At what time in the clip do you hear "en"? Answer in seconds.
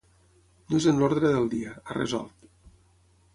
0.91-1.01